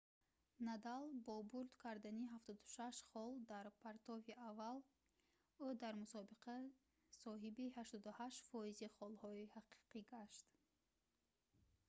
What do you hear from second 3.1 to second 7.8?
хол дар партофти аввал ӯ дар мусобиқа соҳиби